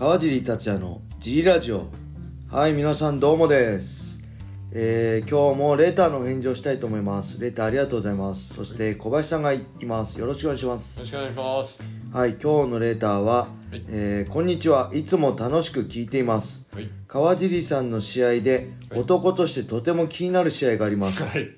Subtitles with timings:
[0.00, 1.84] 川尻達也の G ラジオ。
[2.50, 4.18] はい皆さんどうもです。
[4.72, 7.38] えー、今日もレターの返事をしたいと思います。
[7.38, 8.54] レターありがとうございます。
[8.54, 10.18] そして小林さんがいます。
[10.18, 10.96] よろしくお願いします。
[10.96, 11.82] よろしくお願いします。
[12.14, 13.84] はい今日のレターは、はい。
[13.90, 14.90] えーこんにちは。
[14.94, 16.66] いつも楽しく聞いています。
[16.72, 16.88] はい。
[17.06, 19.00] 川尻さんの試合ではい。
[19.00, 21.22] 男としてとても気になる試合があります。
[21.22, 21.50] はい。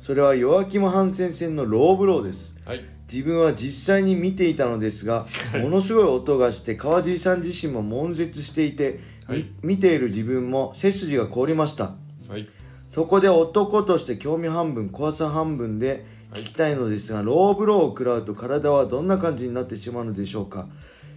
[0.00, 2.56] それはヨアキム・ハンセン戦のローブローです。
[2.64, 2.84] はい
[3.14, 5.26] 自分は実際に見ていたのですが
[5.62, 9.46] ものすごい音がして川尻さん自身も悶絶していて、みはい。
[9.62, 11.92] 見ている自分も背筋が凍りました。
[12.28, 12.48] はい。
[12.92, 20.66] そこで男として興味半分怖さ半分で聞きたいのですが、ローブローを食らうと体はどんな感じになってしまうのでしょうか。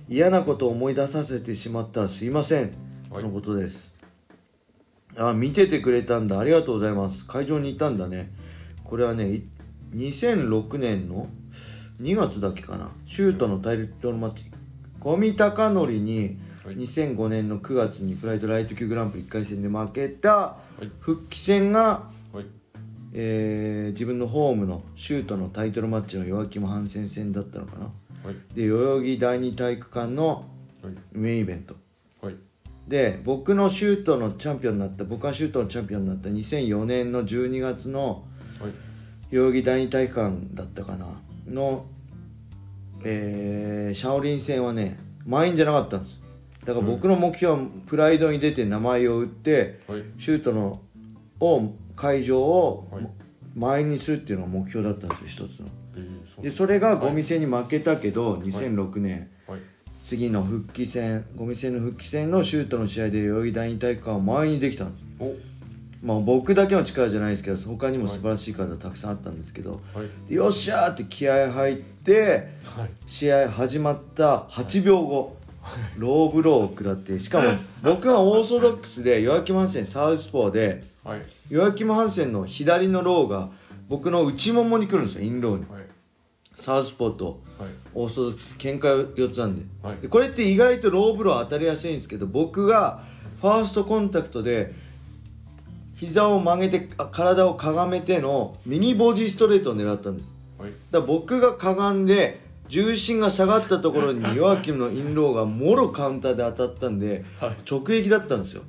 [0.08, 2.72] 嫌なことを思い出させてしまったらすいません、
[3.10, 3.24] はい。
[3.24, 3.96] とのことです。
[5.18, 6.40] あ見ててくれたんだ。
[6.40, 7.26] ありがとうございます。
[7.26, 8.32] 会場にいたんだね。
[8.84, 9.44] これはねい
[9.96, 11.28] 2006年の
[12.02, 12.92] 2月だっけかな？
[13.08, 14.52] シュートのタイトルマッチ。
[15.00, 16.76] 五味隆則にはい。
[16.78, 20.86] 2005年の9月にプライドライト級グランプリ1回戦で負けたい。
[21.00, 22.46] 復帰戦が、はい。
[23.14, 27.86] えー自分のホームのシュートのタイトルマッチの弱気も反戦戦だったのかな？
[27.86, 28.36] はい。
[28.54, 30.46] で代々木第二体育館の
[30.84, 30.94] はい。
[31.14, 31.76] メインイベント。
[32.22, 32.36] はい。
[32.88, 38.24] で僕のシュートのチャンピオンになった僕がシュートのチャンピオンになった2004年の12月の
[38.62, 38.72] はい。
[39.32, 41.08] 代々木第二体育館だったかな？
[41.48, 41.86] の、
[43.04, 46.22] えーシャオリン戦はね満員じゃなかったんです。
[46.66, 50.04] だから僕の目標はプライドに出て名前を打ってはい。
[50.20, 50.82] シュートの
[51.40, 53.10] を会場をはい。
[53.56, 55.68] 満員にするっていうのが目標だったんですよ一つの。
[56.42, 59.30] でそれがゴミ戦に負けたけど、2006年。
[59.48, 59.60] はい。
[60.04, 65.06] 次の復帰戦ゴミ戦の復帰戦のシュートの試合で代々木第二体育館を満員にできたんです。
[65.20, 65.36] お
[66.02, 70.30] まあ僕だけの力じゃないですけど他にも素晴らしい方たくさんあったんですけど、はい。
[70.30, 72.90] でよっしゃーって気合入ってはい。
[73.08, 75.36] 試合始まった8秒後
[75.98, 77.46] ローブローを食らってしかも
[77.84, 81.22] 僕がオーソドックスでヨアキム・ハンセンサウスポーではい。
[81.50, 83.50] ヨアキム・ハンセンの左のローが
[83.90, 85.66] 僕の内ももに来るんですよインローに。
[85.72, 85.84] はい。
[86.56, 87.70] サウスポーとはい。
[87.96, 89.98] オーソドックス喧嘩四つなんで,、はい。
[90.02, 93.04] でこれって意外とローブロー当たりやすいんですけど僕が
[93.42, 94.74] ファーストコンタクトで
[95.98, 100.32] 膝を曲げてあ体をかがめてのミニボディストレートを狙ったんです。
[100.58, 100.72] はい。
[100.92, 107.56] だから僕がかがんで重心が下がったところにヨアキムのインローがもろカウンターで当たったんで、はい。
[107.70, 108.64] 直撃だったんですよ。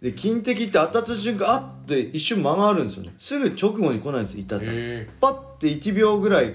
[0.00, 3.14] で金敵って当たった瞬間あっって一瞬間があるんですよね。
[3.16, 5.08] すぐ直後に来ないんです痛さえ。
[5.20, 6.54] パッて1秒ぐらい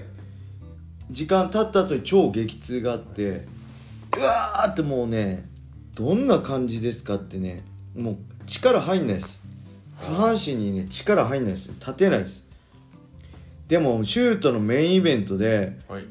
[1.10, 3.46] 時間経った後に超激痛があって
[4.16, 5.48] うわーってもうね
[5.94, 7.64] どんな感じですかってね
[7.96, 8.16] もう
[8.46, 9.40] 力入んないです。
[10.00, 11.68] 下半身にね力入んないです。
[11.80, 12.44] 立てないです。
[13.68, 16.04] でもシュートのメインイベントでーはい。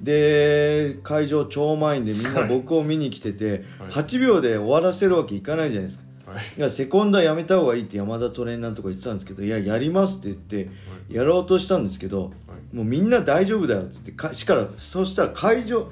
[0.00, 3.90] で会場超満員でみんな僕を見に来てて、はい。
[3.90, 6.32] 8秒で終わらせるわけいかないじゃないですか。
[6.32, 6.42] はい。
[6.58, 9.48] いやセコンドはやめた方がいいって山田トレーナーとか言ってたんですけどい。
[9.48, 10.70] ややりますって言って
[11.10, 12.28] やろうとしたんですけど、は
[12.72, 12.76] い。
[12.76, 15.90] もうみんな大丈夫だよっつってかしからそしたら会場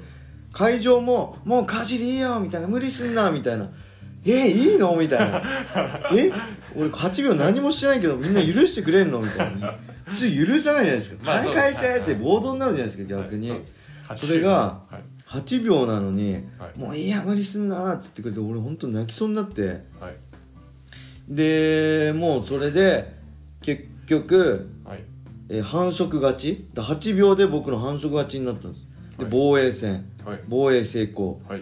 [0.51, 3.69] 会場ももうかじりいいよみたいな無理すんなみたいな
[4.31, 4.95] えいいの？
[4.95, 5.41] みたいな。
[6.17, 6.31] え
[6.75, 9.19] 俺8秒何もしてないけどみんな許してくれんの？
[9.19, 9.75] みたいな。
[10.05, 11.17] 普通許さないじゃないですか。
[11.23, 13.59] まあ金返せって暴動になるじゃないですか逆に、はい
[14.17, 14.51] それが
[14.91, 15.01] はい。
[15.27, 16.79] 8秒なのに、はい。
[16.79, 19.61] もういいや無理すんなっつってくれて俺本当泣きそうになって。
[19.99, 20.15] はい。
[21.27, 23.13] でもうそれで
[23.61, 24.99] 結局、はい。
[25.49, 26.67] えー反則勝ち？
[26.73, 28.85] だ8秒で僕の反則勝ちになったんです。
[29.17, 29.31] ではい。
[29.31, 30.05] 防衛戦。
[30.23, 30.39] はい。
[30.47, 31.41] 防衛成功。
[31.47, 31.61] はい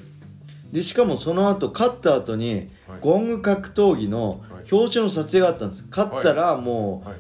[0.74, 3.00] でしかもその後勝った後に、はい。
[3.00, 4.66] ゴング格闘技のはい。
[4.72, 5.86] 表彰の撮影があったんです。
[5.88, 7.18] 勝ったらもう、はい。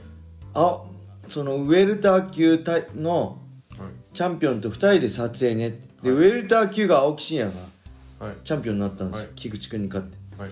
[0.55, 0.81] あ
[1.29, 3.39] そのウェルター級対の
[3.77, 4.15] はい。
[4.15, 5.69] チャンピオンと2人で撮影ね
[6.01, 6.19] で、はい。
[6.19, 7.51] ウェルター級が青木真也
[8.19, 8.37] がはい。
[8.43, 9.31] チャンピオンになったんです。
[9.35, 10.17] 菊池君に勝って。
[10.41, 10.51] はい。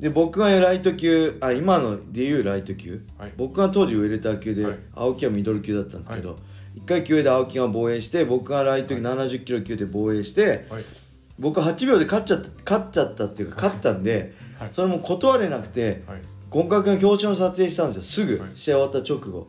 [0.00, 3.32] で僕がライト級あ今のでいうライト級、はい。
[3.36, 4.78] 僕が当時ウェルター級で、はい。
[4.92, 6.36] 青木はミドル級だったんですけど、は
[6.78, 10.84] 1階級で青木が防衛して僕がライト級70キロ級で防衛してはい
[11.38, 14.68] 僕8秒で勝っちゃった勝っちゃったっていうか勝ったんで、はい。
[14.72, 16.20] それも断れなくてはい。
[16.50, 18.02] 合格の表彰の撮影したんですよ。
[18.02, 18.50] すぐ、はい。
[18.54, 19.48] 試合終わった直後。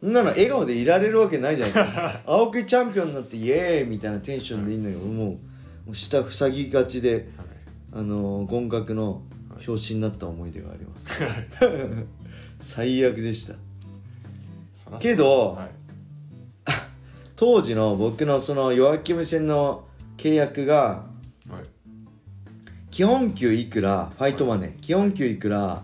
[0.00, 2.20] そんなの笑顔でいられるわけないじゃないですか。
[2.26, 5.38] 青木チャンピオンになってイエーイみたいなテンションでいいんだけど、もうも
[5.90, 7.28] う下塞ぎがちで
[7.92, 9.22] あのー、合格の
[9.66, 11.22] 表紙になった思い出があります、
[12.58, 14.98] 最悪でした。
[14.98, 15.70] けどはい。
[17.36, 19.84] 当時の僕のそのヨアキム戦の
[20.16, 21.11] 契約がはい
[22.92, 25.82] 基本給いくらファイトマネー、基本給いくら、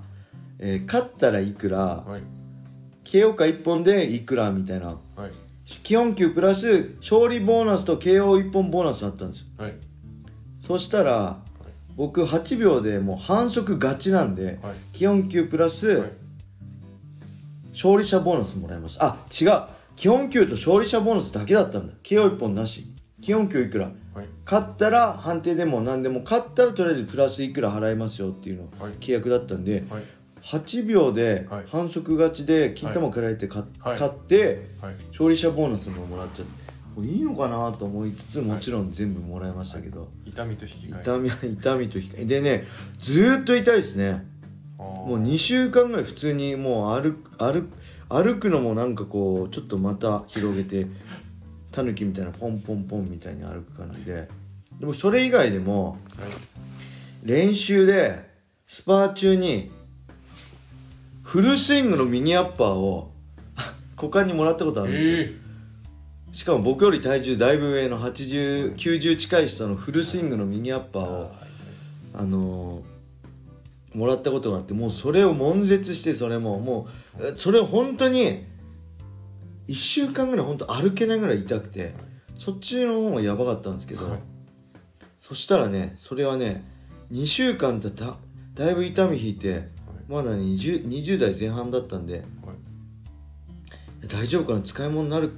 [0.58, 2.22] えー勝ったらいくらはい。
[3.02, 4.98] KO か1本でいくらみたいな。
[5.16, 5.30] はい。
[5.82, 9.46] 基本給プラス勝利ボーナスと KO1 本ボーナスだったんですよ。
[9.56, 9.74] はい。
[10.58, 11.38] そしたら
[11.96, 14.74] 僕8秒でもう反則勝ちなんではい。
[14.92, 16.10] 基本給プラス、はい。
[17.72, 19.06] 勝利者ボーナスもらいました。
[19.06, 19.62] あ違う。
[19.96, 21.94] 基本給と勝利者ボーナスだけだったんだ。
[22.02, 22.92] KO1 本なし。
[23.22, 23.86] 基本給いくら？
[23.86, 23.94] はい
[24.50, 28.92] 勝ったら判定でも何でも勝ったらとりあえずプラスいくら払いますよっていうのはい。
[28.94, 30.02] 契約だったんではい。
[30.42, 31.64] 8秒ではい。
[31.70, 34.94] 反則勝ちで金玉食らえて勝,、ってはい。
[35.10, 36.68] 勝利者ボーナスももらっちゃって
[37.06, 41.02] いいのかなと思いつつもちろん全部もらいましたけど、痛みと引き換え。
[41.02, 42.24] 痛み 痛みと控え。
[42.24, 42.64] でね
[42.98, 44.26] ずーっと痛いですね。
[44.78, 47.68] ももう2週間ぐらい普通にもう歩く歩く
[48.08, 50.86] 歩くのもなんかこうちょっとまた広げて
[51.78, 54.26] タヌキみたいなポンポンポンみたいに歩く感じで。
[54.80, 55.98] でもそれ以外でもはい
[57.24, 58.28] 練習で
[58.66, 59.70] スパー中に
[61.22, 63.10] フルスイングのミニアッパーを
[63.96, 65.48] 股間にもらったことあるんですよ、え
[66.32, 71.32] しかも僕より体重だいぶ上の8090近い人のフルスイングのミニアッパーを
[72.14, 72.98] あのー
[73.94, 76.60] もらったことがあってもうそれを悶絶してそれも。
[76.60, 76.88] も
[77.18, 78.44] うえそれを本当に
[79.68, 81.94] 1週間ぐらい本当歩けないぐらい痛くて
[82.38, 84.20] そっちの方がやばかったんですけど、はい。
[85.18, 86.64] そしたらねそれはね
[87.12, 88.16] 2週間だだ
[88.54, 89.68] だいぶ痛み引いて
[90.08, 94.08] まだ 20, 20代前半だったんではい。
[94.08, 95.32] 大丈夫かな使い物になる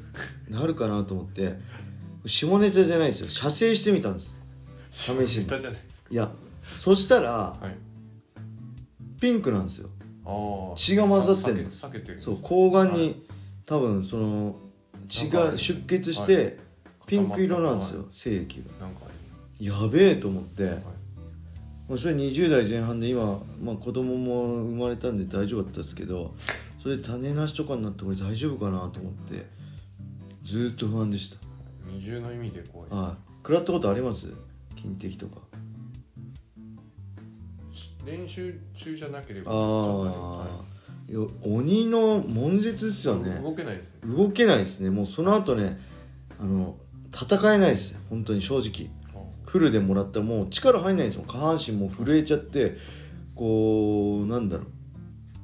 [0.48, 1.54] なるかなと思って
[2.26, 3.28] 下ネタじゃないですよ。
[3.28, 4.38] 射精してみたんです。
[4.90, 5.46] 試しに。
[5.46, 6.08] いですか。
[6.10, 6.30] いや
[6.62, 7.76] そしたらはい。
[9.20, 9.88] ピンクなんですよ。
[10.76, 11.66] 血が混ざってる
[12.18, 13.29] そう睾丸に、はい
[13.70, 14.56] 多分その
[15.08, 16.58] 血が出血しはて
[17.06, 18.88] ピンク色なんですよは精液が。
[19.60, 20.82] やべえと思って、ります
[21.88, 26.34] まあ、それ20代前半で今、まあ、子供も生まれたんで大丈夫だったんですけど
[26.82, 29.46] それで種なしとかになってこれ大丈夫かなと思って
[30.42, 31.36] ずーっと不安でした。
[31.36, 31.46] はい
[31.94, 33.36] 二重の意味で怖いはい。
[33.38, 34.32] 食らったことあります？
[34.74, 35.36] 金滴とか。
[38.04, 40.64] 練習中じゃなければああ、よ
[41.42, 43.40] 鬼の悶絶ですよね。
[43.42, 44.16] 動けないですね。
[44.16, 44.90] 動けないですね。
[44.90, 45.80] もうその後ね
[46.40, 46.76] あの
[47.12, 47.98] 戦えないです。
[48.08, 48.90] 本当に正直。
[49.44, 51.24] フルでもらったらもう力入んないんですよ。
[51.26, 52.76] 下半身もう震えちゃって
[53.34, 54.66] こうなんだろう。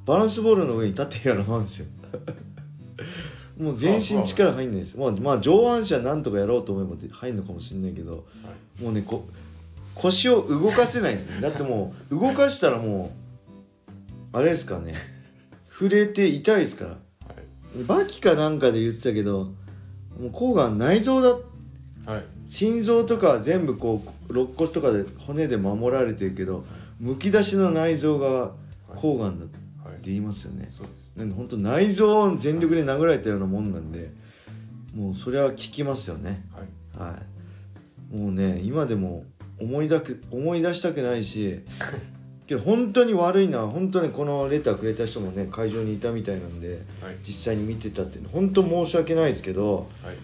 [0.05, 1.87] バランスボールの上に立ってるようなもんですよ。
[3.59, 4.97] もう全身力入んないです。
[4.97, 8.19] まあ、まあ上半身はなんとかやろうと思えば入るのかもしれないけどは
[8.81, 8.83] い。
[8.83, 9.27] もうねこ
[9.97, 11.41] 腰を動かせないですね。
[11.41, 13.13] だってもう動かしたらも
[14.33, 14.93] うあれですかね
[15.79, 16.91] 震えて痛いですから。
[16.91, 17.85] はい。
[17.85, 19.53] バキかなんかで言ってたけど
[20.19, 21.31] もう抗がん内臓だ。
[22.11, 22.25] はい。
[22.49, 26.65] 心臓とかは全部こう肋骨とかで骨で守られてるけど
[27.01, 28.53] むき出しの内臓が
[28.95, 29.99] 抗がんだってはい。
[30.03, 30.71] 言いますよね。
[30.77, 31.11] そうです。
[31.17, 34.11] なんで本当内臓を全力で殴られたようなもんなんで
[34.95, 36.45] もうそれは効きますよね。
[36.97, 37.11] はい。
[37.11, 37.17] は
[38.13, 38.17] い。
[38.17, 39.25] もうね今でも
[39.61, 41.61] 思いだく思い出したくないし
[42.47, 47.17] けど本当に悪いな本当にこのレターくれた人もね会場にいたみたいなんではい。
[47.25, 50.17] 実際に見てたって本当申し訳ないですけどはい。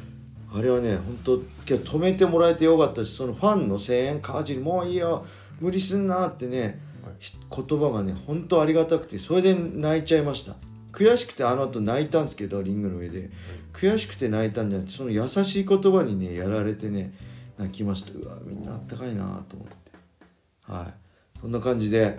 [0.54, 5.26] あれはね本当けど止めてもらえてよかったしそのファンの声援川尻もういいよ
[5.60, 7.14] 無理すんなってねはい。
[7.18, 10.54] ひ言葉がね本当ありがたくてそれで泣いちゃいました。
[10.92, 13.30] 悔しくてあの後泣いたんですけどリングの上で。
[13.72, 17.14] 悔しくて泣いたんじゃなくてその優しい言葉にねやられてね
[17.58, 18.12] 泣きました。
[18.12, 19.74] うわみんなあったかいなと思って。
[20.70, 20.94] はい
[21.42, 22.16] そんな感じではい。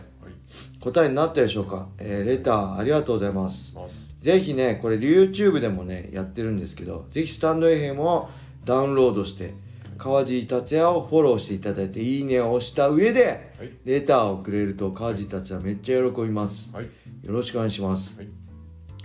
[0.79, 3.75] 答えになったでしょうか、えーレターありがとうございます。
[3.75, 3.95] ます。
[4.19, 8.29] ぜひねこれ YouTube でもねやってるんですけどぜひスタンド FM を
[8.65, 9.53] ダウンロードして
[9.97, 13.71] 川尻達也をフォローしていただいていいねを押した上ではい。
[13.85, 16.73] レターをくれると川尻達也めっちゃ喜びます。
[16.75, 16.85] はい。
[16.85, 18.17] よろしくお願いします。
[18.17, 18.27] はい。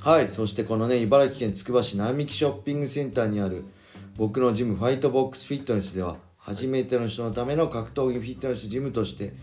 [0.01, 3.65] はいそしてこのね茨城県つくば市並木ショッピングセンターにある
[4.17, 6.17] 僕のジムファイトボックスフィットネスでは
[6.49, 9.35] 初めての人のための格闘技フィットネスジムとして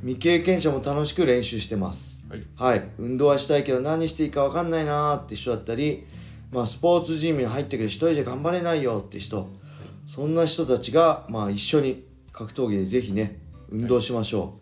[0.00, 2.22] 未経験者も楽しく練習してます。
[2.30, 2.42] はい。
[2.56, 6.06] はい、運動はしたいけど何していいか分かんないなーって人だったり、
[6.50, 9.52] まあ、スポーツジムに入ってくる一人で頑張れないよって人。
[10.06, 14.58] そんな人たちが、まあ、一緒に格闘技でぜひね運動しましょ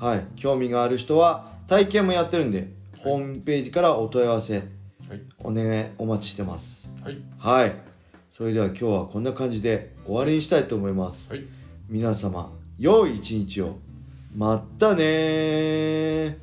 [0.00, 0.26] う、はい。
[0.34, 2.68] 興味がある人は体験もやってるんで、
[2.98, 5.22] ホームページからお問い合わせはい。
[5.38, 6.88] お願いお待ちしてます。
[7.02, 7.18] はい。
[7.38, 7.93] はい
[8.36, 11.44] それでは今日はこんな感じで終わりにしたいと思います、はい。
[11.88, 12.50] 皆様
[12.80, 13.76] 良い一日を。
[14.34, 16.36] まったねー